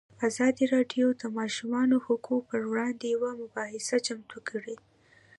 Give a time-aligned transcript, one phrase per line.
[0.27, 4.75] ازادي راډیو د د ماشومانو حقونه پر وړاندې یوه مباحثه چمتو کړې.